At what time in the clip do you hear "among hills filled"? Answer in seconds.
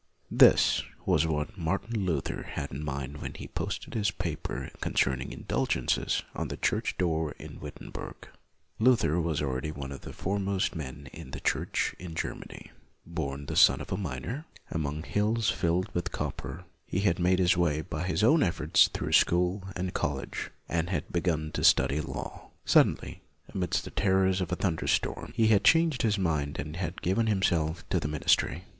14.71-15.89